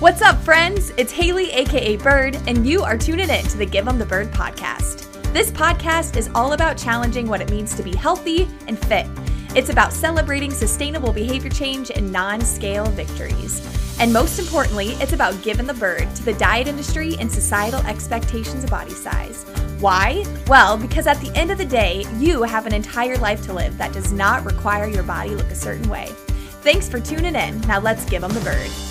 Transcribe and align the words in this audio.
What's 0.00 0.22
up, 0.22 0.40
friends? 0.40 0.94
It's 0.96 1.12
Haley, 1.12 1.50
aka 1.50 1.96
Bird, 1.96 2.38
and 2.46 2.66
you 2.66 2.82
are 2.82 2.96
tuning 2.96 3.28
in 3.28 3.44
to 3.44 3.58
the 3.58 3.66
Give 3.66 3.86
'em 3.86 3.98
the 3.98 4.06
Bird 4.06 4.32
podcast. 4.32 5.12
This 5.34 5.50
podcast 5.50 6.16
is 6.16 6.30
all 6.34 6.54
about 6.54 6.78
challenging 6.78 7.28
what 7.28 7.42
it 7.42 7.50
means 7.50 7.74
to 7.74 7.82
be 7.82 7.94
healthy 7.94 8.48
and 8.66 8.78
fit. 8.86 9.06
It's 9.54 9.68
about 9.68 9.92
celebrating 9.92 10.52
sustainable 10.52 11.12
behavior 11.12 11.50
change 11.50 11.90
and 11.90 12.10
non 12.10 12.40
scale 12.40 12.86
victories. 12.86 13.60
And 13.98 14.10
most 14.10 14.38
importantly, 14.38 14.92
it's 15.02 15.12
about 15.12 15.42
giving 15.42 15.66
the 15.66 15.74
bird 15.74 16.08
to 16.16 16.24
the 16.24 16.32
diet 16.32 16.66
industry 16.66 17.14
and 17.20 17.30
societal 17.30 17.84
expectations 17.86 18.64
of 18.64 18.70
body 18.70 18.94
size. 18.94 19.44
Why? 19.80 20.24
Well, 20.46 20.78
because 20.78 21.06
at 21.06 21.20
the 21.20 21.30
end 21.38 21.50
of 21.50 21.58
the 21.58 21.66
day, 21.66 22.06
you 22.16 22.42
have 22.44 22.64
an 22.64 22.72
entire 22.72 23.18
life 23.18 23.44
to 23.44 23.52
live 23.52 23.76
that 23.76 23.92
does 23.92 24.14
not 24.14 24.46
require 24.46 24.86
your 24.86 25.02
body 25.02 25.34
look 25.34 25.50
a 25.50 25.54
certain 25.54 25.90
way. 25.90 26.08
Thanks 26.62 26.88
for 26.88 27.00
tuning 27.00 27.34
in. 27.34 27.60
Now 27.68 27.80
let's 27.80 28.06
give 28.06 28.22
them 28.22 28.32
the 28.32 28.40
bird. 28.40 28.89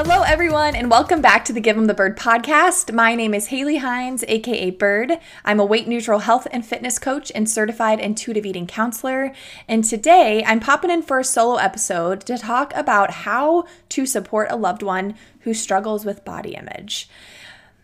Hello, 0.00 0.22
everyone, 0.22 0.76
and 0.76 0.92
welcome 0.92 1.20
back 1.20 1.44
to 1.44 1.52
the 1.52 1.60
Give 1.60 1.76
'em 1.76 1.86
the 1.86 1.92
Bird 1.92 2.16
podcast. 2.16 2.94
My 2.94 3.16
name 3.16 3.34
is 3.34 3.48
Haley 3.48 3.78
Hines, 3.78 4.24
aka 4.28 4.70
Bird. 4.70 5.18
I'm 5.44 5.58
a 5.58 5.64
weight 5.64 5.88
neutral 5.88 6.20
health 6.20 6.46
and 6.52 6.64
fitness 6.64 7.00
coach 7.00 7.32
and 7.34 7.50
certified 7.50 7.98
intuitive 7.98 8.46
eating 8.46 8.68
counselor. 8.68 9.32
And 9.66 9.82
today 9.82 10.44
I'm 10.46 10.60
popping 10.60 10.92
in 10.92 11.02
for 11.02 11.18
a 11.18 11.24
solo 11.24 11.56
episode 11.56 12.20
to 12.26 12.38
talk 12.38 12.72
about 12.76 13.10
how 13.10 13.64
to 13.88 14.06
support 14.06 14.52
a 14.52 14.56
loved 14.56 14.84
one 14.84 15.16
who 15.40 15.52
struggles 15.52 16.04
with 16.04 16.24
body 16.24 16.54
image. 16.54 17.10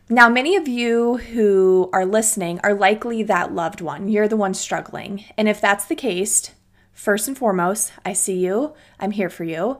Now, 0.08 0.28
many 0.28 0.54
of 0.54 0.68
you 0.68 1.16
who 1.16 1.90
are 1.92 2.06
listening 2.06 2.60
are 2.62 2.74
likely 2.74 3.24
that 3.24 3.52
loved 3.52 3.80
one. 3.80 4.08
You're 4.08 4.28
the 4.28 4.36
one 4.36 4.54
struggling. 4.54 5.24
And 5.36 5.48
if 5.48 5.60
that's 5.60 5.86
the 5.86 5.96
case, 5.96 6.52
first 6.92 7.26
and 7.26 7.36
foremost, 7.36 7.92
I 8.06 8.12
see 8.12 8.38
you, 8.38 8.72
I'm 9.00 9.10
here 9.10 9.30
for 9.30 9.42
you. 9.42 9.78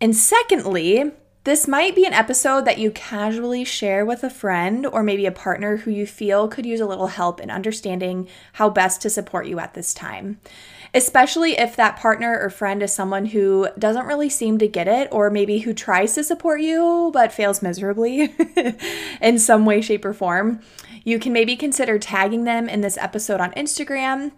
And 0.00 0.14
secondly, 0.14 1.10
this 1.44 1.68
might 1.68 1.94
be 1.94 2.04
an 2.04 2.12
episode 2.12 2.64
that 2.64 2.78
you 2.78 2.90
casually 2.90 3.64
share 3.64 4.04
with 4.04 4.22
a 4.22 4.30
friend 4.30 4.84
or 4.84 5.02
maybe 5.02 5.24
a 5.24 5.32
partner 5.32 5.78
who 5.78 5.90
you 5.90 6.06
feel 6.06 6.48
could 6.48 6.66
use 6.66 6.80
a 6.80 6.86
little 6.86 7.06
help 7.06 7.40
in 7.40 7.50
understanding 7.50 8.28
how 8.54 8.68
best 8.68 9.00
to 9.02 9.10
support 9.10 9.46
you 9.46 9.58
at 9.58 9.74
this 9.74 9.94
time. 9.94 10.40
Especially 10.92 11.58
if 11.58 11.76
that 11.76 11.96
partner 11.96 12.38
or 12.38 12.50
friend 12.50 12.82
is 12.82 12.92
someone 12.92 13.26
who 13.26 13.68
doesn't 13.78 14.06
really 14.06 14.28
seem 14.28 14.58
to 14.58 14.66
get 14.66 14.88
it, 14.88 15.08
or 15.12 15.30
maybe 15.30 15.60
who 15.60 15.74
tries 15.74 16.14
to 16.14 16.24
support 16.24 16.60
you 16.60 17.10
but 17.12 17.32
fails 17.32 17.62
miserably 17.62 18.34
in 19.20 19.38
some 19.38 19.64
way, 19.64 19.80
shape, 19.80 20.04
or 20.04 20.14
form. 20.14 20.60
You 21.04 21.18
can 21.18 21.32
maybe 21.32 21.56
consider 21.56 21.98
tagging 21.98 22.44
them 22.44 22.68
in 22.68 22.80
this 22.80 22.98
episode 22.98 23.40
on 23.40 23.52
Instagram, 23.52 24.32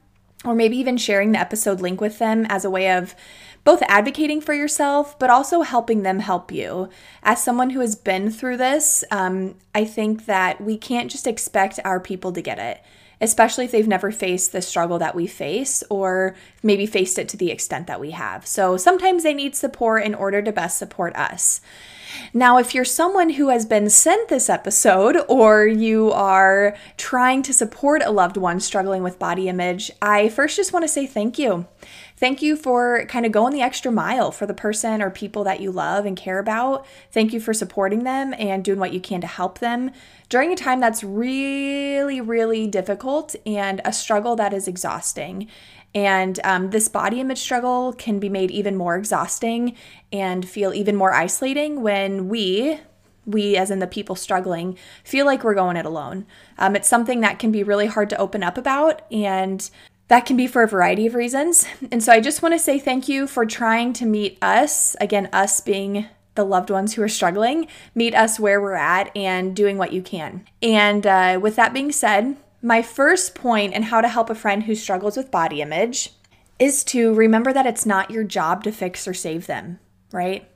or 0.45 0.55
maybe 0.55 0.77
even 0.77 0.97
sharing 0.97 1.33
the 1.33 1.41
episode 1.41 1.81
link 1.81 2.01
with 2.01 2.19
them 2.19 2.47
as 2.48 2.65
a 2.65 2.71
way 2.71 2.91
of 2.91 3.15
both 3.64 3.83
advocating 3.89 4.41
for 4.41 4.55
yourself, 4.55 5.19
but 5.19 5.30
also 5.30 5.62
helping 5.62 6.03
them 6.03 6.20
help 6.20 6.50
you. 6.50 6.89
As 7.22 7.42
someone 7.42 7.70
who 7.70 7.80
has 7.80 7.94
been 7.94 8.30
through 8.30 8.56
this, 8.56 9.05
um, 9.11 9.55
I 9.75 9.84
think 9.84 10.27
that 10.27 10.61
we 10.61 10.77
can't 10.77 11.11
just 11.11 11.27
expect 11.27 11.78
our 11.84 12.00
people 12.00 12.33
to 12.33 12.42
get 12.42 12.58
it, 12.58 12.83
especially 13.20 13.66
if 13.66 13.70
they've 13.70 13.86
never 13.86 14.11
faced 14.11 14.53
the 14.53 14.62
struggle 14.62 14.98
that 14.98 15.14
we 15.14 15.27
face 15.27 15.84
or 15.91 16.34
maybe 16.62 16.86
faced 16.86 17.19
it 17.19 17.28
to 17.31 17.36
the 17.36 17.50
extent 17.50 17.86
that 17.86 18.00
we 18.00 18.12
have. 18.12 18.47
So 18.47 18.77
sometimes 18.77 19.22
they 19.22 19.34
need 19.34 19.55
support 19.55 20.05
in 20.05 20.14
order 20.14 20.41
to 20.41 20.53
best 20.53 20.78
support 20.78 21.14
us. 21.16 21.61
Now, 22.33 22.58
if 22.58 22.75
you're 22.75 22.84
someone 22.84 23.31
who 23.31 23.48
has 23.48 23.66
been 23.66 23.88
sent 23.91 24.28
this 24.28 24.48
episode 24.48 25.16
or 25.28 25.66
you 25.66 26.11
are 26.12 26.77
trying 26.97 27.42
to 27.44 27.53
support 27.53 28.03
a 28.05 28.11
loved 28.11 28.36
one 28.36 28.61
struggling 28.61 29.03
with 29.03 29.19
body 29.19 29.48
image, 29.48 29.91
I 30.00 30.28
first 30.28 30.56
just 30.56 30.72
want 30.72 30.84
to 30.84 30.88
say 30.88 31.06
thank 31.06 31.38
you. 31.38 31.66
Thank 32.21 32.43
you 32.43 32.55
for 32.55 33.07
kind 33.07 33.25
of 33.25 33.33
going 33.33 33.55
the 33.55 33.63
extra 33.63 33.91
mile 33.91 34.31
for 34.31 34.45
the 34.45 34.53
person 34.53 35.01
or 35.01 35.09
people 35.09 35.43
that 35.45 35.61
you 35.61 35.73
love 35.73 36.05
and 36.05 36.15
care 36.15 36.39
about. 36.39 36.84
Thank 37.11 37.33
you 37.33 37.41
for 37.41 37.55
supporting 37.55 38.05
them 38.05 38.34
and 38.39 38.62
doing 38.62 38.78
what 38.78 38.93
you 38.93 39.00
can 39.00 39.22
to 39.22 39.27
help 39.27 39.59
them 39.59 39.91
during 40.28 40.53
a 40.53 40.56
time 40.56 40.81
that's 40.81 41.03
really, 41.03 42.21
really 42.21 42.67
difficult 42.67 43.34
and 43.47 43.81
a 43.87 43.93
struggle 43.94 44.37
that 44.37 44.53
is 44.53 44.69
exhausting. 44.69 45.49
And 45.94 46.39
um, 46.44 46.71
this 46.71 46.89
body 46.89 47.21
image 47.21 47.41
struggle 47.41 47.94
can 47.94 48.19
be 48.19 48.28
made 48.28 48.50
even 48.50 48.77
more 48.77 48.97
exhausting 48.97 49.75
and 50.12 50.47
feel 50.47 50.75
even 50.75 50.97
more 50.97 51.15
isolating 51.15 51.81
when 51.81 52.28
we, 52.28 52.81
we 53.25 53.56
as 53.56 53.71
in 53.71 53.78
the 53.78 53.87
people 53.87 54.15
struggling, 54.15 54.77
feel 55.05 55.25
like 55.25 55.43
we're 55.43 55.55
going 55.55 55.78
it 55.78 55.87
alone. 55.87 56.27
Um, 56.59 56.77
it's 56.77 56.87
something 56.87 57.21
that 57.21 57.39
can 57.39 57.50
be 57.50 57.62
really 57.62 57.87
hard 57.87 58.11
to 58.11 58.19
open 58.19 58.43
up 58.43 58.59
about, 58.59 59.11
and 59.11 59.71
that 60.10 60.26
can 60.26 60.37
be 60.37 60.48
for 60.48 60.65
a 60.65 60.69
variety 60.69 61.06
of 61.06 61.15
reasons. 61.15 61.65
And 61.93 62.03
so 62.03 62.12
I 62.12 62.19
just 62.19 62.43
want 62.43 62.53
to 62.53 62.59
say 62.59 62.81
thank 62.81 63.09
you 63.09 63.28
for 63.28 63.47
trying 63.47 63.93
to 63.94 64.04
meet 64.04 64.38
us, 64.43 64.97
again, 65.00 65.28
us 65.32 65.60
being 65.60 66.06
the 66.34 66.44
loved 66.44 66.69
ones 66.69 66.94
who 66.94 67.03
are 67.03 67.09
struggling, 67.09 67.69
meet 67.94 68.12
us 68.12 68.41
where 68.41 68.60
we're 68.60 68.75
at 68.75 69.16
and 69.16 69.54
doing 69.54 69.78
what 69.78 69.93
you 69.93 70.03
can. 70.03 70.44
And 70.60 71.06
uh, 71.06 71.38
with 71.41 71.54
that 71.54 71.72
being 71.72 71.93
said, 71.93 72.37
my 72.60 72.82
first 72.82 73.37
point 73.37 73.72
in 73.72 73.84
how 73.84 74.00
to 74.00 74.09
help 74.09 74.31
a 74.31 74.34
friend 74.34 74.65
who 74.65 74.75
struggles 74.75 75.16
with 75.16 75.31
body 75.31 75.62
image 75.62 76.12
is 76.59 76.82
to 76.84 77.15
remember 77.15 77.53
that 77.53 77.66
it's 77.66 77.87
not 77.87 78.10
your 78.10 78.25
job 78.25 78.65
to 78.65 78.72
fix 78.72 79.06
or 79.06 79.15
save 79.15 79.47
them, 79.47 79.78
right? 80.10 80.49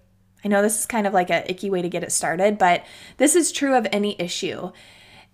I 0.45 0.49
know 0.49 0.63
this 0.63 0.81
is 0.81 0.87
kind 0.87 1.07
of 1.07 1.15
like 1.15 1.31
a 1.31 1.49
icky 1.49 1.71
way 1.71 1.81
to 1.81 1.89
get 1.89 2.03
it 2.03 2.11
started, 2.11 2.59
but 2.59 2.85
this 3.19 3.37
is 3.37 3.53
true 3.53 3.77
of 3.77 3.87
any 3.93 4.21
issue. 4.21 4.73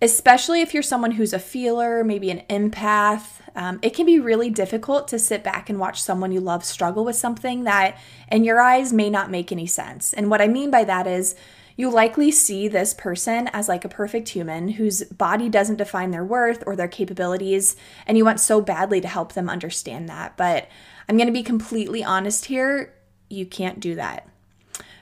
Especially 0.01 0.61
if 0.61 0.73
you're 0.73 0.81
someone 0.81 1.11
who's 1.11 1.33
a 1.33 1.39
feeler, 1.39 2.03
maybe 2.03 2.31
an 2.31 2.41
empath, 2.49 3.39
um, 3.55 3.79
it 3.81 3.93
can 3.93 4.05
be 4.05 4.19
really 4.19 4.49
difficult 4.49 5.07
to 5.09 5.19
sit 5.19 5.43
back 5.43 5.69
and 5.69 5.79
watch 5.79 6.01
someone 6.01 6.31
you 6.31 6.39
love 6.39 6.65
struggle 6.65 7.05
with 7.05 7.15
something 7.15 7.65
that, 7.65 7.99
in 8.31 8.43
your 8.43 8.59
eyes, 8.59 8.91
may 8.91 9.09
not 9.09 9.29
make 9.29 9.51
any 9.51 9.67
sense. 9.67 10.13
And 10.13 10.29
what 10.29 10.41
I 10.41 10.47
mean 10.47 10.71
by 10.71 10.83
that 10.85 11.05
is, 11.05 11.35
you 11.77 11.89
likely 11.89 12.31
see 12.31 12.67
this 12.67 12.93
person 12.93 13.49
as 13.53 13.67
like 13.67 13.85
a 13.85 13.89
perfect 13.89 14.29
human 14.29 14.69
whose 14.69 15.03
body 15.03 15.49
doesn't 15.49 15.77
define 15.77 16.11
their 16.11 16.25
worth 16.25 16.63
or 16.65 16.75
their 16.75 16.87
capabilities, 16.87 17.75
and 18.05 18.17
you 18.17 18.25
want 18.25 18.39
so 18.39 18.61
badly 18.61 19.01
to 19.01 19.07
help 19.07 19.33
them 19.33 19.49
understand 19.49 20.09
that. 20.09 20.35
But 20.37 20.67
I'm 21.07 21.17
to 21.17 21.31
be 21.31 21.43
completely 21.43 22.03
honest 22.03 22.45
here 22.45 22.93
you 23.29 23.45
can't 23.45 23.79
do 23.79 23.95
that. 23.95 24.27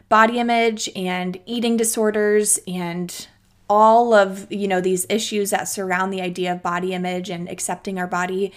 Body 0.08 0.40
image 0.40 0.90
and 0.96 1.40
eating 1.46 1.78
disorders 1.78 2.60
and 2.68 3.28
all 3.70 4.14
of 4.14 4.52
you 4.52 4.68
know 4.68 4.82
these 4.82 5.06
issues 5.10 5.52
that 5.52 5.68
surround 5.68 6.12
the 6.12 6.22
idea 6.22 6.52
of 6.52 6.64
body 6.64 6.94
image 6.94 7.30
and 7.30 7.48
accepting 7.50 8.00
our 8.00 8.08
body 8.08 8.52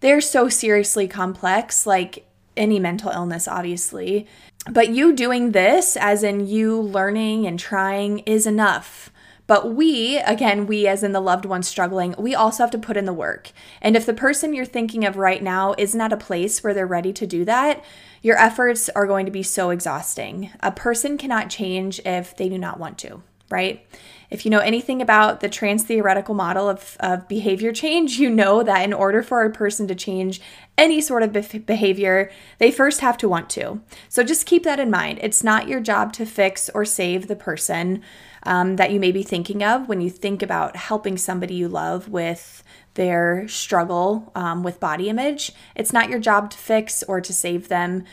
they're 0.00 0.20
so 0.20 0.48
seriously 0.48 1.06
complex 1.06 1.86
like 1.86 2.26
any 2.56 2.78
mental 2.80 3.10
illness 3.10 3.46
obviously 3.46 4.26
but 4.70 4.90
you 4.90 5.12
doing 5.12 5.52
this, 5.52 5.96
as 5.96 6.22
in 6.22 6.46
you 6.46 6.80
learning 6.80 7.46
and 7.46 7.58
trying, 7.58 8.20
is 8.20 8.46
enough. 8.46 9.10
But 9.46 9.74
we, 9.74 10.18
again, 10.18 10.66
we 10.66 10.86
as 10.86 11.02
in 11.02 11.12
the 11.12 11.22
loved 11.22 11.46
ones 11.46 11.66
struggling, 11.66 12.14
we 12.18 12.34
also 12.34 12.62
have 12.62 12.70
to 12.72 12.78
put 12.78 12.98
in 12.98 13.06
the 13.06 13.14
work. 13.14 13.50
And 13.80 13.96
if 13.96 14.04
the 14.04 14.12
person 14.12 14.52
you're 14.52 14.66
thinking 14.66 15.06
of 15.06 15.16
right 15.16 15.42
now 15.42 15.74
isn't 15.78 16.00
at 16.00 16.12
a 16.12 16.18
place 16.18 16.62
where 16.62 16.74
they're 16.74 16.86
ready 16.86 17.14
to 17.14 17.26
do 17.26 17.46
that, 17.46 17.82
your 18.20 18.36
efforts 18.36 18.90
are 18.90 19.06
going 19.06 19.24
to 19.24 19.32
be 19.32 19.42
so 19.42 19.70
exhausting. 19.70 20.50
A 20.60 20.70
person 20.70 21.16
cannot 21.16 21.48
change 21.48 21.98
if 22.04 22.36
they 22.36 22.50
do 22.50 22.58
not 22.58 22.78
want 22.78 22.98
to, 22.98 23.22
right? 23.48 23.86
If 24.30 24.44
you 24.44 24.50
know 24.50 24.58
anything 24.58 25.00
about 25.00 25.40
the 25.40 25.48
trans 25.48 25.84
theoretical 25.84 26.34
model 26.34 26.68
of, 26.68 26.96
of 27.00 27.28
behavior 27.28 27.72
change, 27.72 28.18
you 28.18 28.28
know 28.28 28.62
that 28.62 28.84
in 28.84 28.92
order 28.92 29.22
for 29.22 29.42
a 29.42 29.50
person 29.50 29.88
to 29.88 29.94
change 29.94 30.40
any 30.76 31.00
sort 31.00 31.22
of 31.22 31.32
be- 31.32 31.58
behavior, 31.58 32.30
they 32.58 32.70
first 32.70 33.00
have 33.00 33.16
to 33.18 33.28
want 33.28 33.48
to. 33.50 33.80
So 34.08 34.22
just 34.22 34.46
keep 34.46 34.64
that 34.64 34.80
in 34.80 34.90
mind. 34.90 35.18
It's 35.22 35.42
not 35.42 35.68
your 35.68 35.80
job 35.80 36.12
to 36.14 36.26
fix 36.26 36.68
or 36.70 36.84
save 36.84 37.26
the 37.26 37.36
person 37.36 38.02
um, 38.42 38.76
that 38.76 38.92
you 38.92 39.00
may 39.00 39.12
be 39.12 39.22
thinking 39.22 39.64
of 39.64 39.88
when 39.88 40.00
you 40.00 40.10
think 40.10 40.42
about 40.42 40.76
helping 40.76 41.16
somebody 41.16 41.54
you 41.54 41.68
love 41.68 42.08
with 42.08 42.62
their 42.94 43.46
struggle 43.48 44.30
um, 44.34 44.62
with 44.62 44.80
body 44.80 45.08
image. 45.08 45.52
It's 45.74 45.92
not 45.92 46.08
your 46.08 46.18
job 46.18 46.50
to 46.50 46.58
fix 46.58 47.02
or 47.02 47.20
to 47.20 47.32
save 47.32 47.68
them. 47.68 48.04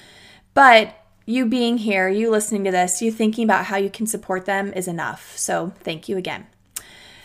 But 0.53 0.95
you 1.25 1.45
being 1.45 1.77
here, 1.77 2.07
you 2.07 2.29
listening 2.29 2.63
to 2.65 2.71
this, 2.71 3.01
you 3.01 3.11
thinking 3.11 3.43
about 3.43 3.65
how 3.65 3.77
you 3.77 3.89
can 3.89 4.05
support 4.05 4.45
them 4.45 4.71
is 4.73 4.87
enough. 4.87 5.37
So 5.37 5.73
thank 5.81 6.07
you 6.07 6.17
again. 6.17 6.47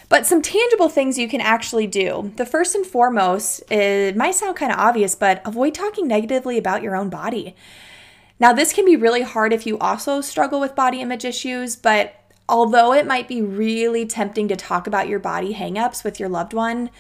But 0.09 0.27
some 0.27 0.43
tangible 0.43 0.89
things 0.89 1.19
you 1.19 1.29
can 1.29 1.41
actually 1.41 1.87
do. 1.87 2.33
The 2.37 2.47
first 2.47 2.75
and 2.75 2.85
foremost, 2.85 3.63
it 3.71 4.17
might 4.17 4.35
sound 4.35 4.57
kind 4.57 4.73
of 4.73 4.79
obvious, 4.79 5.15
but 5.15 5.41
avoid 5.47 5.75
talking 5.75 6.09
negatively 6.09 6.59
about 6.59 6.83
your 6.83 6.97
own 6.97 7.11
body. 7.11 7.55
Now, 8.41 8.53
this 8.53 8.73
can 8.73 8.85
be 8.85 8.97
really 8.97 9.23
hard 9.23 9.53
if 9.53 9.67
you 9.67 9.79
also 9.79 10.21
struggle 10.21 10.59
with 10.59 10.75
body 10.75 11.01
image 11.01 11.25
issues, 11.25 11.77
but 11.77 12.15
although 12.49 12.93
it 12.93 13.07
might 13.07 13.29
be 13.29 13.41
really 13.41 14.05
tempting 14.05 14.49
to 14.49 14.57
talk 14.57 14.87
about 14.87 15.09
your 15.09 15.21
body 15.21 15.55
hangups 15.55 16.03
with 16.03 16.19
your 16.19 16.29
loved 16.29 16.55
one, 16.55 16.91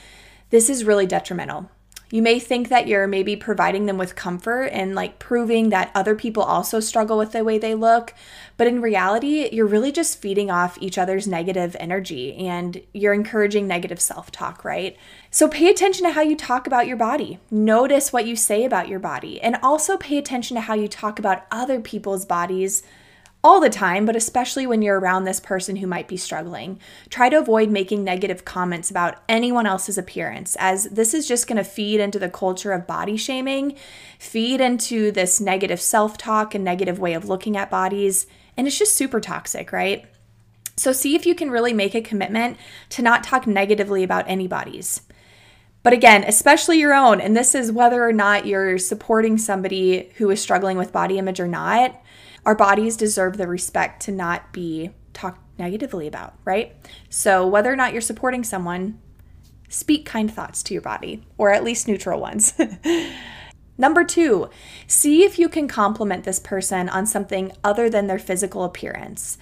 this 0.50 0.70
is 0.70 0.85
really 0.85 1.06
detrimental 1.06 1.69
You 2.11 2.23
may 2.23 2.41
think 2.41 2.69
that 2.69 2.89
you're 2.89 3.07
maybe 3.07 3.37
providing 3.37 3.87
them 3.87 3.97
with 3.97 4.17
comfort 4.17 4.67
and 4.67 4.95
like 4.97 5.21
proving 5.21 5.69
that 5.69 5.93
other 5.95 6.17
people 6.17 6.43
also 6.43 6.81
struggle 6.81 7.17
with 7.17 7.33
the 7.33 7.45
way 7.45 7.57
they 7.57 7.75
look. 7.75 8.15
But 8.57 8.67
in 8.67 8.83
reality, 8.83 9.49
you're 9.53 9.67
really 9.67 9.93
just 9.93 10.21
feeding 10.21 10.51
off 10.51 10.77
each 10.81 10.99
other's 10.99 11.29
negative 11.29 11.77
energy 11.79 12.35
and 12.37 12.83
you're 12.93 13.15
encouraging 13.15 13.69
negative 13.69 14.01
self 14.01 14.33
talk, 14.33 14.65
right? 14.65 14.97
So 15.31 15.49
pay 15.49 15.71
attention 15.71 16.05
to 16.05 16.12
how 16.12 16.23
you 16.23 16.37
talk 16.37 16.67
about 16.67 16.89
your 16.89 16.97
body. 16.97 17.39
Notice 17.51 18.12
what 18.12 18.27
you 18.27 18.35
say 18.35 18.65
about 18.65 18.89
your 18.89 18.99
body 18.99 19.41
and 19.41 19.57
also 19.62 19.97
pay 19.97 20.19
attention 20.19 20.57
to 20.57 20.62
how 20.62 20.75
you 20.75 20.89
talk 20.89 21.19
about 21.21 21.47
other 21.53 21.81
people's 21.81 22.25
bodies 22.25 22.83
all 23.43 23.61
the 23.61 23.71
time, 23.71 24.05
but 24.05 24.17
especially 24.17 24.67
when 24.67 24.83
you're 24.83 25.01
around 25.01 25.25
this 25.25 25.41
person 25.41 25.77
who 25.77 25.87
might 25.87 26.09
be 26.09 26.17
struggling. 26.17 26.79
Try 27.09 27.31
to 27.31 27.39
avoid 27.39 27.71
making 27.71 28.05
negative 28.05 28.45
comments 28.45 28.91
about 28.91 29.23
anyone 29.29 29.67
else's 29.67 29.97
appearance, 29.97 30.57
as 30.59 30.85
this 30.85 31.15
is 31.15 31.27
just 31.27 31.47
going 31.47 31.57
to 31.57 31.65
feed 31.65 32.01
into 32.01 32.19
the 32.19 32.29
culture 32.29 32.73
of 32.73 32.87
body 32.87 33.17
shaming, 33.17 33.77
feed 34.19 34.61
into 34.61 35.11
this 35.11 35.41
negative 35.41 35.81
self 35.81 36.19
talk 36.19 36.55
and 36.55 36.65
negative 36.65 36.99
way 36.99 37.15
of 37.15 37.29
looking 37.29 37.57
at 37.57 37.71
bodies, 37.71 38.27
and 38.57 38.67
it's 38.67 38.79
just 38.79 38.95
super 38.95 39.21
toxic, 39.21 39.73
right? 39.73 40.05
So, 40.77 40.93
see 40.93 41.15
if 41.15 41.25
you 41.25 41.35
can 41.35 41.51
really 41.51 41.73
make 41.73 41.95
a 41.95 42.03
commitment 42.03 42.59
to 42.91 43.03
not 43.03 43.25
talk 43.25 43.47
negatively 43.47 44.03
about 44.03 44.29
anybody's. 44.29 45.03
But 45.83 45.95
again, 45.95 46.25
especially 46.25 46.79
your 46.79 46.93
own, 46.93 47.23
and 47.23 47.35
this 47.35 47.55
is 47.55 47.73
whether 47.73 48.07
or 48.07 48.13
not 48.13 48.45
you're 48.45 48.77
supporting 48.77 49.39
somebody 49.39 50.11
who 50.17 50.29
is 50.29 50.41
struggling 50.41 50.77
with 50.77 50.93
body 50.93 51.19
image 51.19 51.41
or 51.41 51.49
not 51.49 51.99
our 52.45 52.55
bodies 52.55 52.97
deserve 52.97 53.37
the 53.37 53.47
respect 53.47 54.03
to 54.03 54.13
not 54.13 54.53
be 54.53 54.91
talked 55.13 55.41
negatively 55.59 56.07
about, 56.07 56.35
right? 56.45 56.75
So, 57.09 57.47
whether 57.47 57.73
or 57.73 57.77
not 57.77 57.93
you're 57.93 58.01
supporting 58.01 58.45
someone, 58.45 58.99
speak 59.69 60.07
kind 60.07 60.33
thoughts 60.33 60.63
to 60.65 60.75
your 60.75 60.83
body, 60.83 61.25
or 61.39 61.51
at 61.51 61.65
least 61.65 61.87
neutral 61.87 62.21
ones. 62.21 62.55
Number 63.79 64.05
two, 64.05 64.51
see 64.87 65.25
if 65.25 65.39
you 65.39 65.49
can 65.49 65.67
compliment 65.67 66.25
this 66.25 66.39
person 66.39 66.89
on 66.89 67.07
something 67.07 67.53
other 67.65 67.89
than 67.89 68.09
their 68.09 68.19
physical 68.19 68.65
appearance. 68.65 69.39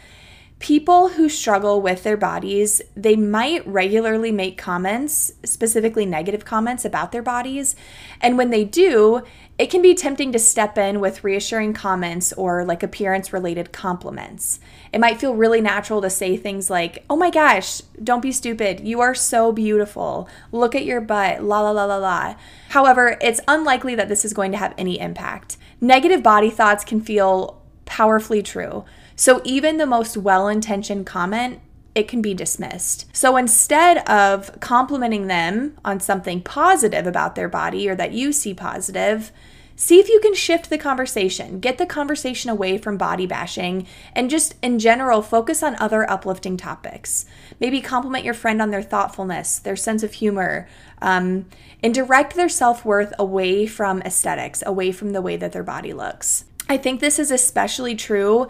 People 0.58 1.10
who 1.10 1.28
struggle 1.28 1.80
with 1.80 2.02
their 2.02 2.16
bodies, 2.16 2.82
they 2.96 3.14
might 3.14 3.64
regularly 3.64 4.32
make 4.32 4.58
comments, 4.58 5.32
specifically 5.44 6.04
negative 6.04 6.44
comments 6.44 6.84
about 6.84 7.12
their 7.12 7.22
bodies. 7.22 7.76
And 8.20 8.36
when 8.36 8.50
they 8.50 8.64
do, 8.64 9.22
it 9.56 9.70
can 9.70 9.82
be 9.82 9.94
tempting 9.94 10.32
to 10.32 10.38
step 10.38 10.76
in 10.76 10.98
with 10.98 11.22
reassuring 11.22 11.74
comments 11.74 12.32
or 12.32 12.64
like 12.64 12.82
appearance 12.82 13.32
related 13.32 13.72
compliments. 13.72 14.58
It 14.92 15.00
might 15.00 15.20
feel 15.20 15.34
really 15.34 15.60
natural 15.60 16.02
to 16.02 16.10
say 16.10 16.36
things 16.36 16.70
like, 16.70 17.04
Oh 17.08 17.16
my 17.16 17.30
gosh, 17.30 17.80
don't 18.02 18.22
be 18.22 18.32
stupid. 18.32 18.80
You 18.80 19.00
are 19.00 19.14
so 19.14 19.52
beautiful. 19.52 20.28
Look 20.50 20.74
at 20.74 20.84
your 20.84 21.00
butt. 21.00 21.42
La 21.42 21.60
la 21.60 21.70
la 21.70 21.84
la 21.84 21.96
la. 21.98 22.34
However, 22.70 23.16
it's 23.20 23.40
unlikely 23.46 23.94
that 23.94 24.08
this 24.08 24.24
is 24.24 24.32
going 24.32 24.50
to 24.52 24.58
have 24.58 24.74
any 24.76 24.98
impact. 24.98 25.56
Negative 25.80 26.22
body 26.22 26.50
thoughts 26.50 26.84
can 26.84 27.00
feel 27.00 27.57
powerfully 27.88 28.42
true. 28.42 28.84
So 29.16 29.40
even 29.44 29.78
the 29.78 29.86
most 29.86 30.16
well 30.16 30.46
intentioned 30.46 31.06
comment 31.06 31.60
it 31.94 32.06
can 32.06 32.22
be 32.22 32.32
dismissed. 32.32 33.06
So 33.12 33.36
instead 33.36 34.08
of 34.08 34.60
complimenting 34.60 35.26
them 35.26 35.76
on 35.84 35.98
something 35.98 36.42
positive 36.42 37.08
about 37.08 37.34
their 37.34 37.48
body 37.48 37.88
or 37.88 37.96
that 37.96 38.12
you 38.12 38.32
see 38.32 38.54
positive, 38.54 39.32
see 39.74 39.98
if 39.98 40.08
you 40.08 40.20
can 40.20 40.34
shift 40.34 40.70
the 40.70 40.78
conversation. 40.78 41.58
Get 41.58 41.78
the 41.78 41.86
conversation 41.86 42.50
away 42.50 42.78
from 42.78 42.98
body 42.98 43.26
bashing 43.26 43.86
and 44.12 44.30
just 44.30 44.54
in 44.62 44.78
general 44.78 45.22
focus 45.22 45.60
on 45.60 45.74
other 45.80 46.08
uplifting 46.08 46.56
topics. 46.56 47.26
Maybe 47.58 47.80
compliment 47.80 48.24
your 48.24 48.34
friend 48.34 48.62
on 48.62 48.70
their 48.70 48.82
thoughtfulness, 48.82 49.58
their 49.58 49.74
sense 49.74 50.04
of 50.04 50.12
humor, 50.12 50.68
um, 51.02 51.46
and 51.82 51.92
direct 51.92 52.34
their 52.34 52.48
self 52.48 52.84
worth 52.84 53.12
away 53.18 53.66
from 53.66 54.02
aesthetics, 54.02 54.62
away 54.64 54.92
from 54.92 55.12
the 55.12 55.22
way 55.22 55.36
that 55.36 55.50
their 55.50 55.64
body 55.64 55.92
looks. 55.92 56.44
I 56.68 56.76
think 56.76 57.00
this 57.00 57.18
is 57.18 57.30
especially 57.30 57.94
true 57.94 58.48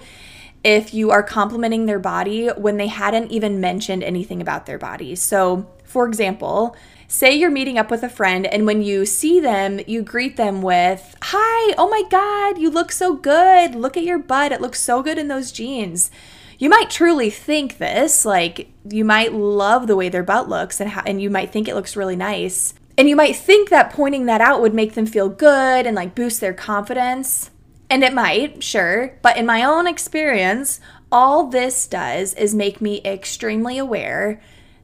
if 0.64 0.92
you 0.92 1.10
are 1.10 1.22
complimenting 1.22 1.86
their 1.86 2.00
body 2.00 2.48
when 2.48 2.76
they 2.76 2.88
hadn't 2.88 3.30
even 3.30 3.60
mentioned 3.60 4.02
anything 4.02 4.40
about 4.40 4.66
their 4.66 4.78
body. 4.78 5.14
So, 5.14 5.70
for 5.84 6.06
example, 6.06 6.76
say 7.06 7.34
you're 7.34 7.50
meeting 7.50 7.78
up 7.78 7.90
with 7.90 8.02
a 8.02 8.08
friend 8.08 8.46
and 8.46 8.66
when 8.66 8.82
you 8.82 9.06
see 9.06 9.40
them, 9.40 9.80
you 9.86 10.02
greet 10.02 10.36
them 10.36 10.60
with, 10.62 11.16
Hi, 11.22 11.74
oh 11.78 11.88
my 11.88 12.02
God, 12.10 12.60
you 12.60 12.70
look 12.70 12.90
so 12.90 13.14
good. 13.14 13.74
Look 13.74 13.96
at 13.96 14.02
your 14.02 14.18
butt. 14.18 14.52
It 14.52 14.60
looks 14.60 14.80
so 14.80 15.02
good 15.02 15.16
in 15.18 15.28
those 15.28 15.52
jeans. 15.52 16.10
You 16.58 16.68
might 16.68 16.90
truly 16.90 17.30
think 17.30 17.78
this, 17.78 18.24
like 18.24 18.68
you 18.84 19.04
might 19.04 19.32
love 19.32 19.86
the 19.86 19.94
way 19.94 20.08
their 20.08 20.24
butt 20.24 20.48
looks 20.48 20.80
and, 20.80 20.90
how, 20.90 21.02
and 21.06 21.22
you 21.22 21.30
might 21.30 21.52
think 21.52 21.68
it 21.68 21.76
looks 21.76 21.96
really 21.96 22.16
nice. 22.16 22.74
And 22.96 23.08
you 23.08 23.14
might 23.14 23.36
think 23.36 23.70
that 23.70 23.92
pointing 23.92 24.26
that 24.26 24.40
out 24.40 24.60
would 24.60 24.74
make 24.74 24.94
them 24.94 25.06
feel 25.06 25.28
good 25.28 25.86
and 25.86 25.94
like 25.94 26.16
boost 26.16 26.40
their 26.40 26.52
confidence. 26.52 27.52
And 27.90 28.04
it 28.04 28.12
might, 28.12 28.62
sure, 28.62 29.18
but 29.22 29.36
in 29.36 29.46
my 29.46 29.62
own 29.62 29.86
experience, 29.86 30.80
all 31.10 31.46
this 31.46 31.86
does 31.86 32.34
is 32.34 32.54
make 32.54 32.80
me 32.80 33.00
extremely 33.04 33.78
aware 33.78 34.40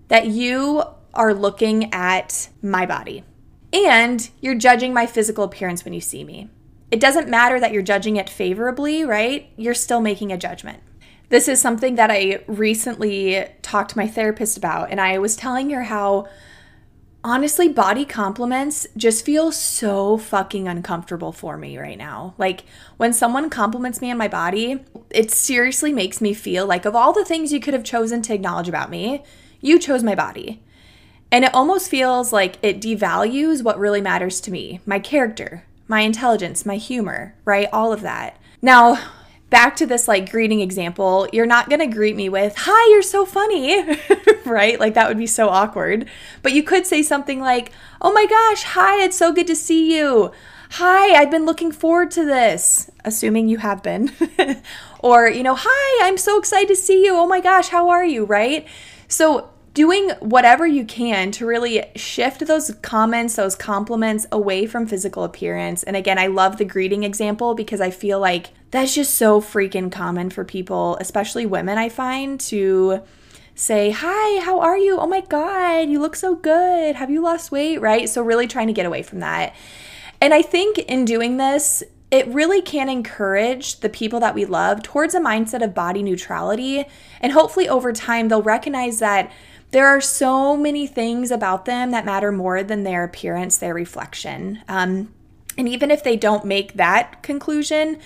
that 0.09 0.27
you 0.27 0.83
are 1.13 1.35
looking 1.35 1.93
at 1.93 2.49
my 2.63 2.87
body 2.87 3.25
and 3.73 4.31
you're 4.41 4.55
judging 4.55 4.95
my 4.95 5.07
physical 5.07 5.45
appearance 5.45 5.85
when 5.85 5.93
you 5.93 6.01
see 6.01 6.25
me. 6.25 6.49
It 6.91 7.01
doesn't 7.01 7.29
matter 7.29 7.59
that 7.61 7.73
you're 7.73 7.83
judging 7.83 8.17
it 8.17 8.31
favorably, 8.31 9.05
right? 9.05 9.51
You're 9.57 9.75
still 9.75 10.01
making 10.01 10.33
a 10.33 10.39
judgment. 10.39 10.83
This 11.29 11.49
is 11.49 11.61
something 11.61 11.97
that 11.97 12.11
I 12.11 12.45
recently 12.47 13.47
talked 13.63 13.91
to 13.91 13.99
my 13.99 14.07
therapist 14.07 14.57
about, 14.57 14.91
and 14.91 15.01
I 15.01 15.19
was 15.19 15.37
telling 15.37 15.71
her 15.71 15.85
how 15.85 16.29
honestly, 17.25 17.69
body 17.69 18.05
compliments 18.05 18.87
just 18.97 19.25
feel 19.25 19.51
so 19.51 20.19
fucking 20.19 20.69
uncomfortable 20.69 21.33
for 21.33 21.57
me 21.57 21.79
right 21.79 21.97
now. 21.97 22.35
Like 22.37 22.65
when 22.99 23.15
someone 23.15 23.49
compliments 23.49 24.03
me 24.03 24.11
on 24.11 24.19
my 24.19 24.29
body, 24.29 24.85
it 25.11 25.31
seriously 25.31 25.93
makes 25.93 26.21
me 26.21 26.35
feel 26.35 26.67
like 26.67 26.85
of 26.85 26.95
all 26.95 27.15
the 27.15 27.25
things 27.25 27.53
you 27.53 27.61
could 27.61 27.75
have 27.75 27.83
chosen 27.83 28.21
to 28.23 28.35
acknowledge 28.35 28.69
about 28.69 28.91
me, 28.91 29.25
you 29.63 29.79
chose 29.79 30.05
my 30.05 30.15
body. 30.15 30.63
And 31.33 31.45
it 31.45 31.55
almost 31.55 31.91
feels 31.91 32.33
like 32.33 32.59
it 32.63 32.81
devalues 32.81 33.65
what 33.65 33.79
really 33.79 34.03
matters 34.03 34.41
to 34.43 34.53
me 34.53 34.81
my 34.85 34.99
character, 34.99 35.65
my 35.89 36.03
intelligence, 36.03 36.67
my 36.67 36.77
humor, 36.77 37.35
right? 37.47 37.69
All 37.73 37.93
of 37.93 38.03
that. 38.03 38.39
Now, 38.61 38.99
back 39.51 39.77
to 39.77 39.87
this 39.87 40.09
like 40.09 40.31
greeting 40.31 40.61
example, 40.61 41.29
you're 41.33 41.47
not 41.47 41.69
going 41.69 41.81
to 41.81 41.87
greet 41.87 42.17
me 42.17 42.29
with, 42.29 42.55
Hi, 42.59 42.91
you're 42.91 43.03
so 43.03 43.25
funny, 43.25 43.85
right? 44.45 44.79
Like 44.81 44.95
that 44.95 45.09
would 45.09 45.19
be 45.19 45.27
so 45.27 45.49
awkward. 45.49 46.09
But 46.43 46.53
you 46.53 46.63
could 46.63 46.87
say 46.87 47.03
something 47.03 47.41
like, 47.41 47.71
Oh 48.01 48.13
my 48.13 48.27
gosh, 48.27 48.65
hi, 48.65 49.03
it's 49.03 49.17
so 49.17 49.33
good 49.33 49.47
to 49.47 49.57
see 49.57 49.97
you. 49.97 50.33
Hi, 50.73 51.15
I've 51.15 51.31
been 51.31 51.47
looking 51.47 51.71
forward 51.71 52.11
to 52.13 52.25
this, 52.25 52.91
assuming 53.05 53.49
you 53.49 53.59
have 53.59 53.83
been. 53.83 54.11
or, 54.99 55.29
you 55.29 55.43
know, 55.43 55.57
Hi, 55.57 56.09
I'm 56.09 56.19
so 56.19 56.39
excited 56.39 56.69
to 56.69 56.77
see 56.77 57.05
you. 57.05 57.17
Oh 57.17 57.27
my 57.27 57.41
gosh, 57.41 57.69
how 57.69 57.91
are 57.91 58.05
you, 58.05 58.25
right? 58.25 58.67
So 59.07 59.51
doing 59.75 60.11
whatever 60.21 60.67
you 60.67 60.85
can 60.85 61.33
to 61.33 61.45
really 61.45 61.85
shift 61.97 62.47
those 62.47 62.71
comments, 62.81 63.35
those 63.35 63.57
compliments 63.57 64.25
away 64.31 64.67
from 64.67 64.87
physical 64.87 65.25
appearance. 65.25 65.83
And 65.83 65.97
again, 65.97 66.19
I 66.19 66.29
love 66.29 66.57
the 66.57 66.65
greeting 66.65 67.03
example 67.03 67.55
because 67.55 67.81
I 67.81 67.91
feel 67.91 68.21
like 68.21 68.51
that's 68.71 68.95
just 68.95 69.15
so 69.15 69.41
freaking 69.41 69.91
common 69.91 70.31
for 70.31 70.45
people, 70.45 70.97
especially 71.01 71.45
women, 71.45 71.77
I 71.77 71.89
find, 71.89 72.41
to 72.43 73.03
say, 73.57 73.91
Hi, 73.91 74.41
how 74.45 74.61
are 74.61 74.79
you? 74.79 74.99
Oh 74.99 75.09
my 75.09 75.21
God, 75.23 75.89
you 75.89 76.01
look 76.01 76.15
so 76.15 76.37
good. 76.37 76.95
Have 76.95 77.11
you 77.11 77.21
lost 77.21 77.51
weight? 77.51 77.79
Right? 77.79 78.09
So, 78.09 78.23
really 78.23 78.47
trying 78.47 78.69
to 78.69 78.73
get 78.73 78.87
away 78.87 79.03
from 79.03 79.21
that. 79.21 79.55
And 80.21 80.33
I 80.33 80.43
think 80.43 80.79
in 80.79 81.05
doing 81.05 81.37
this, 81.37 81.83
it 82.11 82.29
really 82.29 82.63
can 82.63 82.89
encourage 82.89 83.81
the 83.81 83.89
people 83.89 84.21
that 84.21 84.37
we 84.37 84.45
love 84.45 84.85
towards 84.85 85.15
a 85.15 85.21
mindset 85.21 85.65
of 85.65 85.75
body 85.75 86.03
neutrality. 86.03 86.85
And 87.21 87.33
hopefully, 87.33 87.69
over 87.69 87.93
time, 87.93 88.29
they'll 88.29 88.43
recognize 88.43 89.01
that 89.01 89.33
there 89.75 89.89
are 89.89 90.01
so 90.01 90.57
many 90.57 90.87
things 90.87 91.33
about 91.33 91.65
them 91.65 91.91
that 91.91 92.05
matter 92.05 92.31
more 92.31 92.63
than 92.63 92.85
their 92.85 93.03
appearance, 93.03 93.59
their 93.59 93.75
reflection. 93.75 94.63
Um, 94.69 95.13
and 95.59 95.69
even 95.69 95.91
if 95.91 96.05
they 96.05 96.17
don't 96.17 96.45
make 96.45 96.75
that 96.75 97.25
conclusion, 97.25 97.99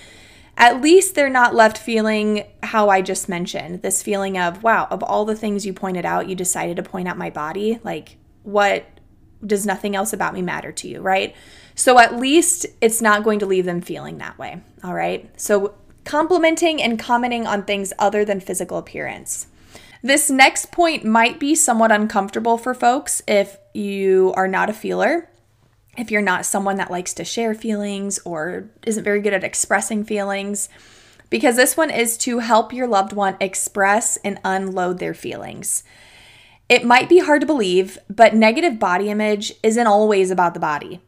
at 0.56 0.80
least 0.80 1.14
they're 1.14 1.28
not 1.28 1.54
left 1.54 1.76
feeling 1.76 2.44
how 2.62 2.88
I 2.88 3.02
just 3.02 3.28
mentioned 3.28 3.82
this 3.82 4.02
feeling 4.02 4.38
of, 4.38 4.62
wow, 4.62 4.88
of 4.90 5.02
all 5.02 5.26
the 5.26 5.37
things 5.37 5.66
you 5.66 5.75
pointed 5.75 6.06
out, 6.06 6.26
you 6.26 6.34
decided 6.34 6.76
to 6.78 6.82
point 6.82 7.06
out 7.06 7.18
my 7.18 7.28
body. 7.28 7.78
Like, 7.84 8.16
what 8.44 8.87
does 9.46 9.66
nothing 9.66 9.94
else 9.94 10.14
about 10.14 10.32
me 10.32 10.40
matter 10.40 10.72
to 10.72 10.88
you, 10.88 11.02
right? 11.02 11.37
So 11.75 11.98
at 11.98 12.16
least 12.16 12.64
it's 12.80 13.02
not 13.02 13.25
going 13.25 13.40
to 13.40 13.46
leave 13.46 13.66
them 13.66 13.82
feeling 13.82 14.16
that 14.18 14.38
way, 14.38 14.62
all 14.82 14.94
right? 14.94 15.30
So 15.38 15.75
complimenting 16.06 16.82
and 16.82 16.98
commenting 16.98 17.46
on 17.46 17.64
things 17.64 17.92
other 17.98 18.25
than 18.25 18.40
physical 18.40 18.78
appearance. 18.78 19.48
This 20.02 20.31
next 20.31 20.71
point 20.71 21.05
might 21.05 21.40
be 21.40 21.55
somewhat 21.55 21.90
uncomfortable 21.90 22.57
for 22.57 22.73
folks 22.75 23.21
if 23.26 23.57
you 23.75 24.33
are 24.37 24.49
not 24.49 24.71
a 24.71 24.75
feeler, 24.75 25.28
if 25.97 26.11
you're 26.11 26.23
not 26.23 26.47
someone 26.47 26.76
that 26.76 26.90
likes 26.90 27.12
to 27.14 27.25
share 27.25 27.55
feelings 27.55 28.21
or 28.25 28.71
isn't 28.87 29.02
very 29.02 29.21
good 29.21 29.33
at 29.33 29.43
expressing 29.43 30.05
feelings, 30.05 30.69
because 31.31 31.57
this 31.57 31.76
one 31.76 31.90
is 31.90 32.17
to 32.19 32.38
help 32.38 32.73
your 32.73 32.87
loved 32.87 33.12
one 33.12 33.37
express 33.40 34.17
and 34.19 34.38
unload 34.45 34.99
their 34.99 35.14
feelings. 35.14 35.83
It 36.69 36.85
might 36.85 37.09
be 37.09 37.19
hard 37.19 37.40
to 37.40 37.47
believe, 37.47 37.99
but 38.09 38.35
negative 38.35 38.78
body 38.78 39.11
image 39.11 39.52
isn't 39.62 39.87
always 39.87 40.31
about 40.31 40.55
the 40.55 40.61
body. 40.61 41.00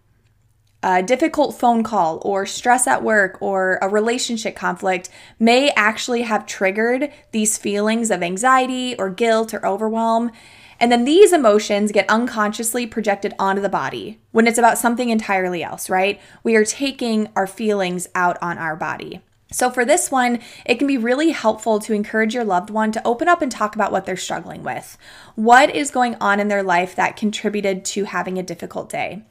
A 0.83 1.03
difficult 1.03 1.59
phone 1.59 1.83
call 1.83 2.23
or 2.25 2.47
stress 2.47 2.87
at 2.87 3.03
work 3.03 3.37
or 3.41 3.79
a 3.83 3.89
relationship 3.89 4.57
conflict 4.57 5.11
may 5.39 5.71
actually 5.71 6.23
have 6.23 6.47
triggered 6.47 7.13
these 7.33 7.59
feelings 7.59 8.11
of 8.11 8.23
anxiety 8.23 8.97
or 8.99 9.11
guilt 9.11 9.53
or 9.53 9.65
overwhelm. 9.67 10.31
And 10.79 10.91
then 10.91 11.05
these 11.05 11.35
emotions 11.35 11.93
get 11.93 12.09
unconsciously 12.09 12.87
projected 12.87 13.35
onto 13.39 13.61
the 13.61 13.69
body 13.69 14.19
when 14.33 14.47
it's 14.47 14.59
about 14.59 14.79
something 14.79 15.11
entirely 15.11 15.63
else, 15.63 15.91
right? 15.91 16.19
We 16.43 16.57
are 16.57 16.65
taking 16.65 17.29
our 17.37 17.47
feelings 17.47 18.09
out 18.15 18.39
on 18.41 18.57
our 18.57 18.77
body. 18.77 19.21
So, 19.53 19.69
for 19.69 19.85
this 19.85 20.13
one, 20.13 20.39
it 20.65 20.77
can 20.77 20.87
be 20.87 20.97
really 20.97 21.31
helpful 21.31 21.81
to 21.81 21.93
encourage 21.93 22.35
your 22.35 22.45
loved 22.45 22.71
one 22.71 22.93
to 22.93 23.07
open 23.07 23.29
up 23.29 23.43
and 23.43 23.51
talk 23.51 23.75
about 23.75 23.91
what 23.91 24.07
they're 24.07 24.17
struggling 24.17 24.63
with. 24.63 24.97
What 25.35 25.75
is 25.75 25.91
going 25.91 26.15
on 26.21 26.39
in 26.39 26.47
their 26.47 26.63
life 26.63 26.95
that 26.95 27.17
contributed 27.17 27.85
to 27.87 28.05
having 28.05 28.39
a 28.39 28.45
difficult 28.45 28.89
day? 28.89 29.25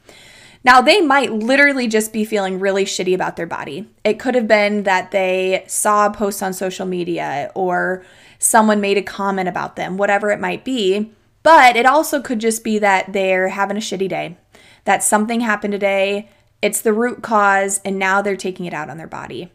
Now, 0.63 0.81
they 0.81 0.99
might 0.99 1.31
literally 1.31 1.87
just 1.87 2.11
be 2.11 2.25
feeling 2.25 2.59
really 2.59 2.83
shitty 2.83 3.15
about 3.15 3.37
their 3.37 3.47
body. 3.47 3.87
It 4.03 4.19
could 4.19 4.35
have 4.35 4.47
been 4.47 4.83
that 4.83 5.11
they 5.11 5.63
saw 5.67 6.07
a 6.07 6.13
post 6.13 6.43
on 6.43 6.53
social 6.53 6.85
media 6.85 7.51
or 7.55 8.03
someone 8.39 8.81
made 8.81 8.97
a 8.97 9.01
comment 9.01 9.47
about 9.47 9.77
them, 9.77 9.97
whatever 9.97 10.31
it 10.31 10.39
might 10.39 10.65
be. 10.65 11.11
But 11.43 11.77
it 11.77 11.85
also 11.85 12.21
could 12.21 12.39
just 12.39 12.63
be 12.63 12.79
that 12.79 13.13
they're 13.13 13.49
having 13.49 13.77
a 13.77 13.81
shitty 13.81 14.09
day, 14.09 14.37
that 14.83 15.03
something 15.03 15.39
happened 15.39 15.71
today, 15.71 16.29
it's 16.61 16.81
the 16.81 16.91
root 16.93 17.21
cause, 17.21 17.79
and 17.85 17.97
now 17.97 18.21
they're 18.21 18.35
taking 18.35 18.65
it 18.65 18.73
out 18.73 18.89
on 18.89 18.97
their 18.97 19.07
body. 19.07 19.49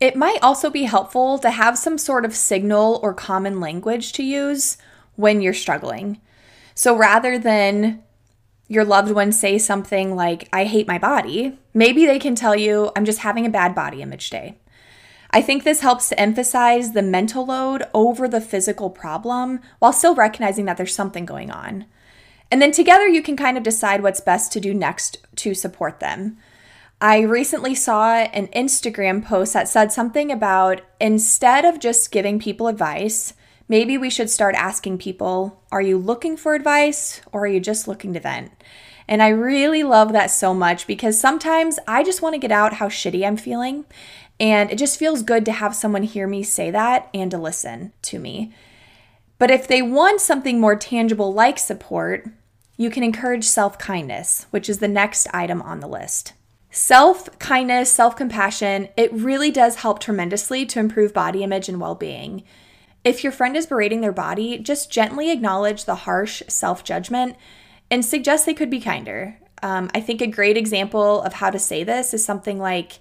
It 0.00 0.16
might 0.16 0.42
also 0.42 0.68
be 0.68 0.82
helpful 0.82 1.38
to 1.38 1.50
have 1.50 1.78
some 1.78 1.96
sort 1.96 2.24
of 2.24 2.34
signal 2.34 2.98
or 3.02 3.14
common 3.14 3.60
language 3.60 4.12
to 4.14 4.24
use 4.24 4.76
when 5.14 5.40
you're 5.40 5.54
struggling. 5.54 6.20
So 6.74 6.94
rather 6.94 7.38
than 7.38 8.02
your 8.68 8.84
loved 8.84 9.12
one 9.12 9.32
say 9.32 9.58
something 9.58 10.14
like, 10.16 10.48
I 10.52 10.64
hate 10.64 10.88
my 10.88 10.98
body, 10.98 11.58
maybe 11.72 12.06
they 12.06 12.18
can 12.18 12.34
tell 12.34 12.56
you, 12.56 12.90
I'm 12.96 13.04
just 13.04 13.20
having 13.20 13.46
a 13.46 13.50
bad 13.50 13.74
body 13.74 14.02
image 14.02 14.30
day. 14.30 14.58
I 15.30 15.42
think 15.42 15.64
this 15.64 15.80
helps 15.80 16.08
to 16.08 16.20
emphasize 16.20 16.92
the 16.92 17.02
mental 17.02 17.46
load 17.46 17.84
over 17.92 18.28
the 18.28 18.40
physical 18.40 18.90
problem 18.90 19.60
while 19.78 19.92
still 19.92 20.14
recognizing 20.14 20.64
that 20.64 20.76
there's 20.76 20.94
something 20.94 21.26
going 21.26 21.50
on. 21.50 21.86
And 22.50 22.62
then 22.62 22.72
together 22.72 23.08
you 23.08 23.22
can 23.22 23.36
kind 23.36 23.56
of 23.56 23.62
decide 23.62 24.02
what's 24.02 24.20
best 24.20 24.52
to 24.52 24.60
do 24.60 24.72
next 24.72 25.18
to 25.36 25.54
support 25.54 26.00
them. 26.00 26.38
I 27.00 27.20
recently 27.20 27.74
saw 27.74 28.14
an 28.14 28.46
Instagram 28.48 29.24
post 29.24 29.52
that 29.52 29.68
said 29.68 29.92
something 29.92 30.32
about 30.32 30.80
instead 31.00 31.64
of 31.64 31.80
just 31.80 32.10
giving 32.10 32.38
people 32.38 32.68
advice, 32.68 33.34
maybe 33.68 33.98
we 33.98 34.10
should 34.10 34.30
start 34.30 34.54
asking 34.54 34.98
people, 34.98 35.62
are 35.70 35.82
you 35.82 35.98
looking 35.98 36.36
for 36.36 36.54
advice 36.54 37.20
or 37.32 37.44
are 37.44 37.48
you 37.48 37.60
just 37.60 37.88
looking 37.88 38.12
to 38.14 38.20
vent? 38.20 38.52
And 39.08 39.22
I 39.22 39.28
really 39.28 39.82
love 39.82 40.12
that 40.12 40.30
so 40.30 40.52
much 40.52 40.86
because 40.86 41.18
sometimes 41.18 41.78
I 41.86 42.02
just 42.02 42.22
want 42.22 42.34
to 42.34 42.40
get 42.40 42.52
out 42.52 42.74
how 42.74 42.88
shitty 42.88 43.26
I'm 43.26 43.36
feeling. 43.36 43.84
And 44.38 44.70
it 44.70 44.78
just 44.78 44.98
feels 44.98 45.22
good 45.22 45.44
to 45.46 45.52
have 45.52 45.74
someone 45.74 46.02
hear 46.02 46.26
me 46.26 46.42
say 46.42 46.70
that 46.70 47.08
and 47.14 47.30
to 47.30 47.38
listen 47.38 47.92
to 48.02 48.18
me. 48.18 48.52
But 49.38 49.50
if 49.50 49.68
they 49.68 49.82
want 49.82 50.20
something 50.20 50.60
more 50.60 50.76
tangible 50.76 51.32
like 51.32 51.58
support, 51.58 52.26
you 52.76 52.90
can 52.90 53.02
encourage 53.02 53.44
self 53.44 53.78
kindness, 53.78 54.46
which 54.50 54.68
is 54.68 54.78
the 54.78 54.88
next 54.88 55.26
item 55.32 55.62
on 55.62 55.80
the 55.80 55.88
list. 55.88 56.32
Self 56.70 57.38
kindness, 57.38 57.90
self 57.90 58.16
compassion, 58.16 58.88
it 58.96 59.12
really 59.12 59.50
does 59.50 59.76
help 59.76 59.98
tremendously 59.98 60.66
to 60.66 60.80
improve 60.80 61.14
body 61.14 61.42
image 61.42 61.68
and 61.68 61.80
well 61.80 61.94
being. 61.94 62.42
If 63.06 63.22
your 63.22 63.30
friend 63.30 63.56
is 63.56 63.66
berating 63.66 64.00
their 64.00 64.10
body, 64.10 64.58
just 64.58 64.90
gently 64.90 65.30
acknowledge 65.30 65.84
the 65.84 65.94
harsh 65.94 66.42
self 66.48 66.82
judgment 66.82 67.36
and 67.88 68.04
suggest 68.04 68.44
they 68.44 68.52
could 68.52 68.68
be 68.68 68.80
kinder. 68.80 69.38
Um, 69.62 69.88
I 69.94 70.00
think 70.00 70.20
a 70.20 70.26
great 70.26 70.56
example 70.56 71.22
of 71.22 71.34
how 71.34 71.50
to 71.50 71.58
say 71.60 71.84
this 71.84 72.12
is 72.12 72.24
something 72.24 72.58
like, 72.58 72.98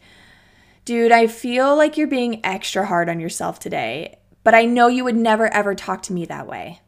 Dude, 0.85 1.11
I 1.11 1.25
feel 1.25 1.75
like 1.75 1.97
you're 1.97 2.05
being 2.05 2.45
extra 2.45 2.85
hard 2.85 3.09
on 3.09 3.19
yourself 3.19 3.57
today, 3.57 4.19
but 4.43 4.53
I 4.53 4.65
know 4.65 4.89
you 4.89 5.03
would 5.03 5.15
never 5.15 5.51
ever 5.51 5.73
talk 5.73 6.03
to 6.03 6.13
me 6.13 6.25
that 6.25 6.45
way. 6.45 6.81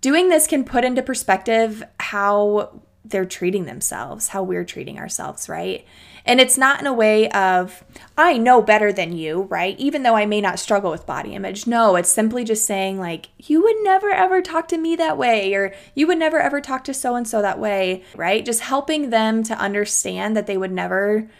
Doing 0.00 0.30
this 0.30 0.46
can 0.46 0.64
put 0.64 0.86
into 0.86 1.02
perspective 1.02 1.84
how 2.00 2.80
they're 3.04 3.24
treating 3.24 3.64
themselves, 3.64 4.28
how 4.28 4.42
we're 4.42 4.64
treating 4.64 4.98
ourselves, 4.98 5.48
right? 5.48 5.86
And 6.26 6.40
it's 6.40 6.58
not 6.58 6.80
in 6.80 6.86
a 6.86 6.92
way 6.92 7.30
of, 7.30 7.82
I 8.16 8.36
know 8.36 8.60
better 8.60 8.92
than 8.92 9.16
you, 9.16 9.42
right? 9.42 9.78
Even 9.78 10.02
though 10.02 10.14
I 10.14 10.26
may 10.26 10.40
not 10.40 10.58
struggle 10.58 10.90
with 10.90 11.06
body 11.06 11.34
image. 11.34 11.66
No, 11.66 11.96
it's 11.96 12.10
simply 12.10 12.44
just 12.44 12.66
saying, 12.66 12.98
like, 12.98 13.28
you 13.38 13.62
would 13.62 13.76
never 13.80 14.10
ever 14.10 14.42
talk 14.42 14.68
to 14.68 14.78
me 14.78 14.94
that 14.96 15.16
way, 15.16 15.54
or 15.54 15.72
you 15.94 16.06
would 16.06 16.18
never 16.18 16.38
ever 16.38 16.60
talk 16.60 16.84
to 16.84 16.94
so 16.94 17.14
and 17.14 17.26
so 17.26 17.40
that 17.40 17.58
way, 17.58 18.04
right? 18.14 18.44
Just 18.44 18.60
helping 18.60 19.10
them 19.10 19.42
to 19.44 19.58
understand 19.58 20.36
that 20.36 20.46
they 20.46 20.58
would 20.58 20.72
never 20.72 21.30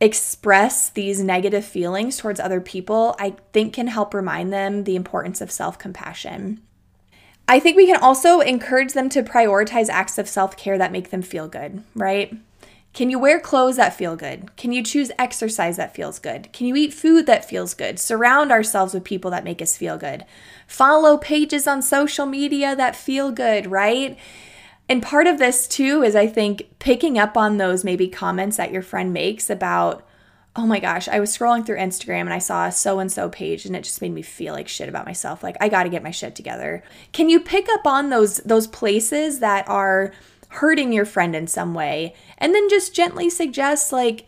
express 0.00 0.88
these 0.90 1.22
negative 1.22 1.64
feelings 1.64 2.16
towards 2.16 2.40
other 2.40 2.60
people, 2.60 3.14
I 3.18 3.36
think 3.52 3.74
can 3.74 3.86
help 3.86 4.14
remind 4.14 4.52
them 4.52 4.84
the 4.84 4.96
importance 4.96 5.40
of 5.40 5.50
self 5.50 5.78
compassion. 5.78 6.60
I 7.48 7.58
think 7.58 7.76
we 7.76 7.86
can 7.86 8.00
also 8.00 8.40
encourage 8.40 8.92
them 8.92 9.08
to 9.10 9.22
prioritize 9.22 9.88
acts 9.88 10.18
of 10.18 10.28
self 10.28 10.56
care 10.56 10.78
that 10.78 10.92
make 10.92 11.10
them 11.10 11.22
feel 11.22 11.48
good, 11.48 11.82
right? 11.94 12.34
Can 12.94 13.08
you 13.08 13.18
wear 13.18 13.40
clothes 13.40 13.76
that 13.76 13.96
feel 13.96 14.16
good? 14.16 14.54
Can 14.56 14.70
you 14.70 14.82
choose 14.82 15.10
exercise 15.18 15.78
that 15.78 15.94
feels 15.94 16.18
good? 16.18 16.52
Can 16.52 16.66
you 16.66 16.76
eat 16.76 16.92
food 16.92 17.24
that 17.24 17.48
feels 17.48 17.72
good? 17.72 17.98
Surround 17.98 18.52
ourselves 18.52 18.92
with 18.92 19.02
people 19.02 19.30
that 19.30 19.44
make 19.44 19.62
us 19.62 19.78
feel 19.78 19.96
good. 19.96 20.26
Follow 20.66 21.16
pages 21.16 21.66
on 21.66 21.80
social 21.80 22.26
media 22.26 22.76
that 22.76 22.94
feel 22.94 23.32
good, 23.32 23.70
right? 23.70 24.18
And 24.90 25.02
part 25.02 25.26
of 25.26 25.38
this 25.38 25.66
too 25.66 26.02
is 26.02 26.14
I 26.14 26.26
think 26.26 26.68
picking 26.80 27.18
up 27.18 27.34
on 27.34 27.56
those 27.56 27.82
maybe 27.82 28.08
comments 28.08 28.58
that 28.58 28.72
your 28.72 28.82
friend 28.82 29.10
makes 29.10 29.48
about, 29.48 30.06
oh 30.54 30.66
my 30.66 30.80
gosh, 30.80 31.08
I 31.08 31.18
was 31.18 31.36
scrolling 31.36 31.64
through 31.64 31.78
Instagram 31.78 32.22
and 32.22 32.32
I 32.32 32.38
saw 32.38 32.66
a 32.66 32.72
so 32.72 32.98
and 32.98 33.10
so 33.10 33.28
page 33.28 33.64
and 33.64 33.74
it 33.74 33.84
just 33.84 34.02
made 34.02 34.12
me 34.12 34.22
feel 34.22 34.52
like 34.52 34.68
shit 34.68 34.88
about 34.88 35.06
myself. 35.06 35.42
Like 35.42 35.56
I 35.60 35.68
got 35.68 35.84
to 35.84 35.88
get 35.88 36.02
my 36.02 36.10
shit 36.10 36.34
together. 36.34 36.82
Can 37.12 37.30
you 37.30 37.40
pick 37.40 37.68
up 37.70 37.86
on 37.86 38.10
those 38.10 38.38
those 38.38 38.66
places 38.66 39.38
that 39.38 39.66
are 39.68 40.12
hurting 40.48 40.92
your 40.92 41.06
friend 41.06 41.34
in 41.34 41.46
some 41.46 41.72
way 41.72 42.14
and 42.36 42.54
then 42.54 42.68
just 42.68 42.94
gently 42.94 43.30
suggest 43.30 43.90
like 43.90 44.26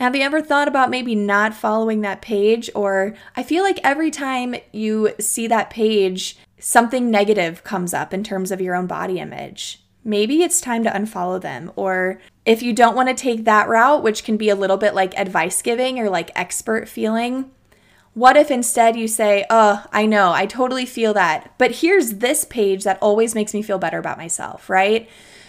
have 0.00 0.16
you 0.16 0.22
ever 0.22 0.40
thought 0.40 0.68
about 0.68 0.88
maybe 0.88 1.14
not 1.14 1.52
following 1.52 2.00
that 2.00 2.22
page 2.22 2.70
or 2.74 3.14
I 3.36 3.42
feel 3.42 3.62
like 3.62 3.78
every 3.84 4.10
time 4.10 4.54
you 4.72 5.10
see 5.20 5.46
that 5.48 5.68
page 5.68 6.38
something 6.58 7.10
negative 7.10 7.62
comes 7.62 7.92
up 7.92 8.14
in 8.14 8.24
terms 8.24 8.50
of 8.50 8.62
your 8.62 8.74
own 8.74 8.86
body 8.86 9.18
image 9.18 9.86
maybe 10.06 10.42
it's 10.42 10.60
time 10.60 10.84
to 10.84 10.90
unfollow 10.90 11.40
them. 11.40 11.70
Or 11.76 12.18
if 12.46 12.62
you 12.62 12.72
don't 12.72 12.94
want 12.94 13.08
to 13.08 13.14
take 13.14 13.44
that 13.44 13.68
route, 13.68 14.04
which 14.04 14.24
can 14.24 14.36
be 14.36 14.48
a 14.48 14.54
little 14.54 14.76
bit 14.76 14.94
like 14.94 15.18
advice 15.18 15.60
giving 15.60 15.98
or 15.98 16.08
like 16.08 16.30
expert 16.36 16.88
feeling, 16.88 17.50
what 18.14 18.36
if 18.36 18.50
instead 18.50 18.96
you 18.96 19.08
say, 19.08 19.44
Oh, 19.50 19.84
I 19.92 20.06
know, 20.06 20.32
I 20.32 20.46
totally 20.46 20.86
feel 20.86 21.12
that, 21.14 21.52
but 21.58 21.72
here's 21.72 22.14
this 22.14 22.44
page 22.44 22.84
that 22.84 22.98
always 23.02 23.34
makes 23.34 23.52
me 23.52 23.62
feel 23.62 23.78
better 23.78 23.98
about 23.98 24.16
myself, 24.16 24.70
right? 24.70 25.08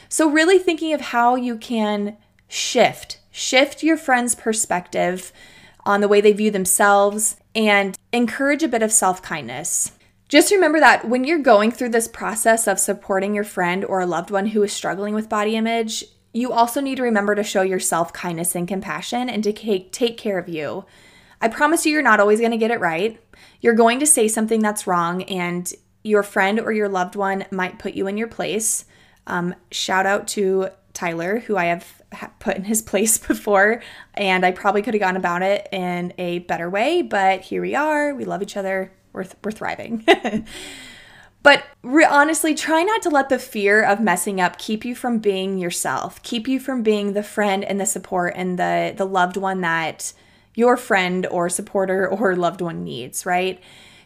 So, 0.09 0.29
really 0.29 0.57
thinking 0.57 0.91
of 0.93 1.01
how 1.01 1.35
you 1.35 1.57
can 1.57 2.17
shift, 2.47 3.19
shift 3.29 3.83
your 3.83 3.97
friend's 3.97 4.33
perspective 4.35 5.31
on 5.85 6.01
the 6.01 6.07
way 6.07 6.19
they 6.19 6.33
view 6.33 6.49
themselves 6.49 7.37
and 7.55 7.97
encourage 8.11 8.63
a 8.63 8.67
bit 8.67 8.81
of 8.81 8.91
self 8.91 9.21
kindness. 9.21 9.91
Just 10.29 10.51
remember 10.51 10.79
that 10.79 11.07
when 11.07 11.23
you're 11.23 11.39
going 11.39 11.71
through 11.71 11.89
this 11.89 12.07
process 12.07 12.67
of 12.67 12.79
supporting 12.79 13.33
your 13.33 13.45
friend 13.45 13.85
or 13.85 14.01
a 14.01 14.05
loved 14.05 14.31
one 14.31 14.47
who 14.47 14.63
is 14.63 14.73
struggling 14.73 15.13
with 15.13 15.29
body 15.29 15.55
image, 15.55 16.03
you 16.33 16.51
also 16.51 16.81
need 16.81 16.95
to 16.95 17.03
remember 17.03 17.35
to 17.35 17.43
show 17.43 17.61
yourself 17.61 18.13
kindness 18.13 18.55
and 18.55 18.67
compassion 18.67 19.29
and 19.29 19.43
to 19.43 19.53
take 19.53 20.17
care 20.17 20.37
of 20.37 20.49
you. 20.49 20.85
I 21.41 21.47
promise 21.47 21.85
you, 21.85 21.91
you're 21.91 22.01
not 22.01 22.19
always 22.19 22.39
going 22.39 22.51
to 22.51 22.57
get 22.57 22.71
it 22.71 22.79
right. 22.79 23.19
You're 23.61 23.73
going 23.73 23.99
to 23.99 24.05
say 24.05 24.27
something 24.27 24.61
that's 24.61 24.87
wrong, 24.87 25.23
and 25.23 25.71
your 26.03 26.23
friend 26.23 26.59
or 26.59 26.71
your 26.71 26.89
loved 26.89 27.15
one 27.15 27.45
might 27.51 27.79
put 27.79 27.93
you 27.93 28.07
in 28.07 28.17
your 28.17 28.27
place. 28.27 28.85
Um, 29.27 29.53
shout 29.71 30.05
out 30.05 30.27
to 30.29 30.69
Tyler, 30.93 31.39
who 31.39 31.57
I 31.57 31.65
have 31.65 31.85
put 32.39 32.55
in 32.55 32.63
his 32.63 32.81
place 32.91 33.17
before, 33.17 33.81
and 34.15 34.45
I 34.45 34.51
probably 34.51 34.81
could 34.81 34.93
have 34.93 35.01
gone 35.01 35.17
about 35.17 35.43
it 35.43 35.67
in 35.71 36.13
a 36.17 36.39
better 36.39 36.69
way, 36.69 37.01
but 37.01 37.41
here 37.41 37.61
we 37.61 37.75
are. 37.75 38.15
We 38.15 38.25
love 38.25 38.41
each 38.41 38.57
other 38.57 38.91
we're, 39.17 39.23
th- 39.23 39.35
we're 39.43 39.51
thriving. 39.51 40.05
but 41.47 41.63
re- 41.81 42.03
honestly, 42.03 42.53
try 42.53 42.83
not 42.83 43.01
to 43.03 43.09
let 43.09 43.29
the 43.29 43.39
fear 43.39 43.81
of 43.81 44.01
messing 44.01 44.41
up 44.41 44.57
keep 44.57 44.83
you 44.83 44.93
from 44.93 45.19
being 45.19 45.57
yourself, 45.57 46.21
keep 46.21 46.45
you 46.45 46.59
from 46.59 46.83
being 46.83 47.13
the 47.13 47.23
friend 47.23 47.63
and 47.63 47.79
the 47.79 47.85
support 47.85 48.33
and 48.35 48.59
the, 48.59 48.93
the 48.97 49.05
loved 49.05 49.37
one 49.37 49.61
that 49.61 50.11
your 50.55 50.75
friend 50.75 51.25
or 51.27 51.47
supporter 51.47 52.05
or 52.11 52.35
loved 52.35 52.59
one 52.59 52.83
needs, 52.83 53.25
right? 53.25 53.61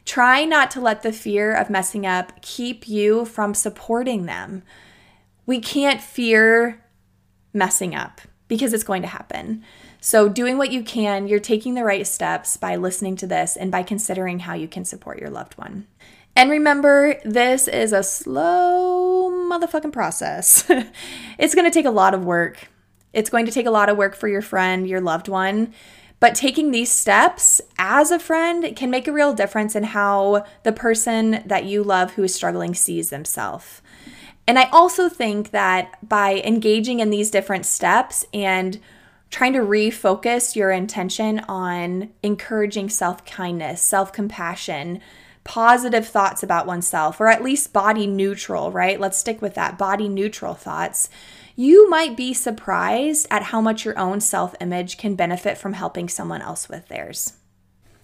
Try 0.05 0.45
not 0.45 0.69
to 0.69 0.81
let 0.81 1.01
the 1.01 1.12
fear 1.12 1.51
of 1.51 1.71
messing 1.71 2.05
up 2.05 2.39
keep 2.43 2.88
you 2.88 3.25
from 3.25 3.55
supporting 3.55 4.27
them. 4.27 4.62
We 5.48 5.60
can't 5.60 6.00
fear 6.00 6.83
messing 7.53 7.95
up 7.95 8.21
because 8.50 8.71
it's 8.71 8.83
going 8.83 9.01
to 9.01 9.07
happen. 9.07 9.63
So, 10.00 10.29
doing 10.29 10.60
what 10.60 10.71
you 10.71 10.83
can, 10.83 11.27
you're 11.27 11.39
taking 11.39 11.74
the 11.74 11.83
right 11.83 12.05
steps 12.05 12.55
by 12.57 12.75
listening 12.75 13.15
to 13.17 13.27
this 13.27 13.55
and 13.55 13.71
by 13.71 13.81
considering 13.81 14.39
how 14.39 14.53
you 14.53 14.67
can 14.67 14.86
support 14.86 15.19
your 15.19 15.29
loved 15.31 15.57
one. 15.57 15.88
And 16.36 16.50
remember, 16.50 17.20
this 17.26 17.68
is 17.68 17.94
a 17.94 18.04
slow 18.04 19.30
motherfucking 19.32 19.92
process. 19.92 20.66
it's 21.38 21.56
going 21.56 21.70
to 21.70 21.74
take 21.74 21.86
a 21.86 21.92
lot 21.92 22.14
of 22.14 22.24
work. 22.24 22.70
It's 23.14 23.30
going 23.30 23.46
to 23.46 23.52
take 23.52 23.66
a 23.66 23.72
lot 23.72 23.90
of 23.90 23.98
work 23.98 24.16
for 24.16 24.28
your 24.28 24.42
friend, 24.42 24.88
your 24.88 25.02
loved 25.02 25.28
one. 25.28 25.74
But 26.22 26.36
taking 26.36 26.72
these 26.72 26.92
steps 26.92 27.62
as 27.78 28.12
a 28.12 28.20
friend 28.20 28.76
can 28.76 28.92
make 28.92 29.08
a 29.08 29.12
real 29.12 29.34
difference 29.34 29.76
in 29.76 29.84
how 29.84 30.46
the 30.64 30.72
person 30.72 31.42
that 31.46 31.66
you 31.66 31.84
love 31.84 32.12
who 32.12 32.24
is 32.24 32.34
struggling 32.34 32.76
sees 32.76 33.10
themselves. 33.10 33.82
And 34.48 34.60
I 34.60 34.70
also 34.72 35.10
think 35.10 35.52
that 35.52 35.98
by 36.08 36.42
engaging 36.46 37.00
in 37.00 37.10
these 37.10 37.32
different 37.32 37.66
steps 37.66 38.26
and 38.34 38.80
trying 39.32 39.54
to 39.54 39.60
refocus 39.60 40.56
your 40.56 40.72
intention 40.72 41.40
on 41.48 42.12
encouraging 42.22 42.90
self 42.90 43.26
kindness, 43.26 43.82
self 43.82 44.14
compassion, 44.14 45.02
positive 45.43 46.07
thoughts 46.07 46.43
about 46.43 46.67
oneself, 46.67 47.19
or 47.19 47.27
at 47.27 47.43
least 47.43 47.74
body 47.74 48.07
neutral, 48.07 48.71
right? 48.71 49.00
Let's 49.00 49.17
stick 49.17 49.41
with 49.41 49.55
that 49.55 49.77
body 49.77 50.07
neutral 50.07 50.53
thoughts 50.53 51.10
you 51.55 51.89
might 51.89 52.15
be 52.15 52.33
surprised 52.33 53.27
at 53.29 53.43
how 53.43 53.62
much 53.62 53.86
your 53.86 53.98
own 54.00 54.19
self 54.19 54.55
image 54.60 54.98
can 54.98 55.15
benefit 55.15 55.57
from 55.57 55.74
helping 55.74 56.10
someone 56.10 56.41
else 56.41 56.69
with 56.69 56.88
theirs. 56.88 57.33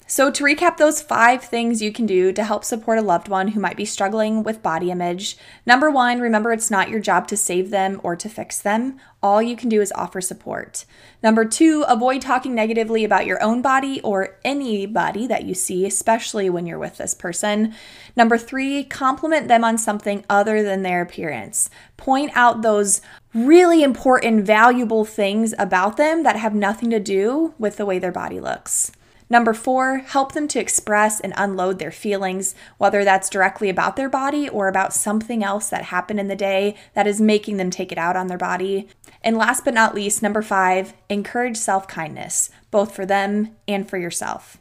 So, 0.09 0.31
to 0.31 0.43
recap 0.45 0.77
those 0.77 1.01
five 1.01 1.43
things 1.43 1.81
you 1.81 1.91
can 1.91 2.05
do 2.05 2.31
to 2.31 2.43
help 2.45 2.63
support 2.63 2.97
a 2.97 3.01
loved 3.01 3.27
one 3.27 3.49
who 3.49 3.59
might 3.59 3.75
be 3.75 3.83
struggling 3.83 4.41
with 4.41 4.63
body 4.63 4.89
image 4.89 5.37
number 5.65 5.91
one, 5.91 6.21
remember 6.21 6.53
it's 6.53 6.71
not 6.71 6.89
your 6.89 7.01
job 7.01 7.27
to 7.27 7.35
save 7.35 7.71
them 7.71 7.99
or 8.03 8.15
to 8.15 8.29
fix 8.29 8.61
them. 8.61 8.97
All 9.21 9.41
you 9.41 9.57
can 9.57 9.67
do 9.67 9.81
is 9.81 9.91
offer 9.91 10.21
support. 10.21 10.85
Number 11.21 11.43
two, 11.43 11.83
avoid 11.89 12.21
talking 12.21 12.55
negatively 12.55 13.03
about 13.03 13.25
your 13.25 13.43
own 13.43 13.61
body 13.61 13.99
or 13.99 14.37
anybody 14.45 15.27
that 15.27 15.43
you 15.43 15.53
see, 15.53 15.85
especially 15.85 16.49
when 16.49 16.65
you're 16.65 16.79
with 16.79 16.95
this 16.95 17.13
person. 17.13 17.73
Number 18.15 18.37
three, 18.37 18.85
compliment 18.85 19.49
them 19.49 19.65
on 19.65 19.77
something 19.77 20.23
other 20.29 20.63
than 20.63 20.83
their 20.83 21.01
appearance. 21.01 21.69
Point 21.97 22.31
out 22.33 22.61
those 22.61 23.01
really 23.33 23.83
important, 23.83 24.45
valuable 24.45 25.03
things 25.03 25.53
about 25.59 25.97
them 25.97 26.23
that 26.23 26.37
have 26.37 26.55
nothing 26.55 26.89
to 26.91 26.99
do 26.99 27.53
with 27.59 27.75
the 27.75 27.85
way 27.85 27.99
their 27.99 28.13
body 28.13 28.39
looks. 28.39 28.93
Number 29.29 29.53
four, 29.53 29.97
help 29.99 30.31
them 30.31 30.47
to 30.49 30.59
express 30.59 31.19
and 31.19 31.33
unload 31.35 31.79
their 31.79 31.91
feelings, 31.91 32.55
whether 32.77 33.03
that's 33.03 33.29
directly 33.29 33.69
about 33.69 33.95
their 33.97 34.09
body 34.09 34.47
or 34.47 34.67
about 34.67 34.93
something 34.93 35.43
else 35.43 35.69
that 35.69 35.83
happened 35.85 36.19
in 36.19 36.29
the 36.29 36.35
day 36.35 36.75
that 36.93 37.07
is 37.07 37.19
making 37.19 37.57
them 37.57 37.69
take 37.69 37.91
it 37.91 37.97
out 37.97 38.15
on 38.15 38.27
their 38.27 38.37
body. 38.37 38.87
And 39.21 39.37
last 39.37 39.65
but 39.65 39.73
not 39.73 39.93
least, 39.93 40.23
number 40.23 40.41
five, 40.41 40.93
encourage 41.09 41.57
self 41.57 41.87
kindness, 41.87 42.49
both 42.71 42.95
for 42.95 43.05
them 43.05 43.55
and 43.67 43.89
for 43.89 43.97
yourself. 43.97 44.57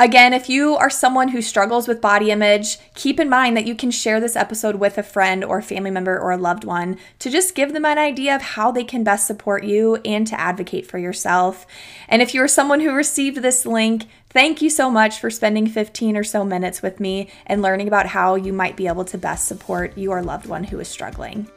Again, 0.00 0.32
if 0.32 0.48
you 0.48 0.76
are 0.76 0.90
someone 0.90 1.28
who 1.28 1.42
struggles 1.42 1.88
with 1.88 2.00
body 2.00 2.30
image, 2.30 2.78
keep 2.94 3.18
in 3.18 3.28
mind 3.28 3.56
that 3.56 3.66
you 3.66 3.74
can 3.74 3.90
share 3.90 4.20
this 4.20 4.36
episode 4.36 4.76
with 4.76 4.96
a 4.96 5.02
friend 5.02 5.42
or 5.42 5.60
family 5.60 5.90
member 5.90 6.16
or 6.16 6.30
a 6.30 6.36
loved 6.36 6.62
one 6.62 6.98
to 7.18 7.30
just 7.30 7.56
give 7.56 7.72
them 7.72 7.84
an 7.84 7.98
idea 7.98 8.36
of 8.36 8.42
how 8.42 8.70
they 8.70 8.84
can 8.84 9.02
best 9.02 9.26
support 9.26 9.64
you 9.64 9.96
and 10.04 10.24
to 10.28 10.38
advocate 10.38 10.86
for 10.86 10.98
yourself. 10.98 11.66
And 12.08 12.22
if 12.22 12.32
you're 12.32 12.46
someone 12.46 12.78
who 12.78 12.92
received 12.92 13.38
this 13.38 13.66
link, 13.66 14.06
thank 14.30 14.62
you 14.62 14.70
so 14.70 14.88
much 14.88 15.18
for 15.18 15.30
spending 15.30 15.66
15 15.66 16.16
or 16.16 16.24
so 16.24 16.44
minutes 16.44 16.80
with 16.80 17.00
me 17.00 17.28
and 17.46 17.60
learning 17.60 17.88
about 17.88 18.06
how 18.06 18.36
you 18.36 18.52
might 18.52 18.76
be 18.76 18.86
able 18.86 19.04
to 19.06 19.18
best 19.18 19.48
support 19.48 19.98
your 19.98 20.22
loved 20.22 20.46
one 20.46 20.62
who 20.62 20.78
is 20.78 20.86
struggling. 20.86 21.48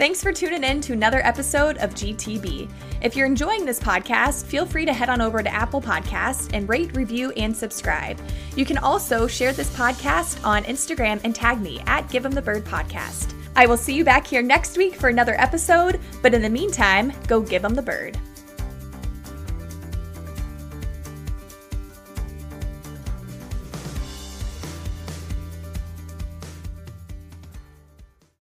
Thanks 0.00 0.22
for 0.22 0.32
tuning 0.32 0.64
in 0.64 0.80
to 0.82 0.92
another 0.94 1.20
episode 1.26 1.76
of 1.78 1.90
GTB. 1.90 2.70
If 3.02 3.16
you're 3.16 3.26
enjoying 3.26 3.64
this 3.64 3.80
podcast, 3.80 4.44
feel 4.44 4.66
free 4.66 4.84
to 4.84 4.92
head 4.92 5.08
on 5.08 5.22
over 5.22 5.42
to 5.42 5.52
Apple 5.52 5.80
Podcasts 5.80 6.50
and 6.52 6.68
rate, 6.68 6.94
review, 6.94 7.30
and 7.32 7.56
subscribe. 7.56 8.18
You 8.56 8.66
can 8.66 8.76
also 8.76 9.26
share 9.26 9.54
this 9.54 9.74
podcast 9.74 10.44
on 10.44 10.64
Instagram 10.64 11.18
and 11.24 11.34
tag 11.34 11.62
me 11.62 11.80
at 11.86 12.10
Give 12.10 12.26
'em 12.26 12.32
the 12.32 12.42
Bird 12.42 12.64
Podcast. 12.64 13.34
I 13.56 13.64
will 13.64 13.78
see 13.78 13.94
you 13.94 14.04
back 14.04 14.26
here 14.26 14.42
next 14.42 14.76
week 14.76 14.96
for 14.96 15.08
another 15.08 15.34
episode, 15.40 15.98
but 16.20 16.34
in 16.34 16.42
the 16.42 16.50
meantime, 16.50 17.12
go 17.26 17.40
give 17.40 17.64
'em 17.64 17.74
the 17.74 17.82
bird. 17.82 18.18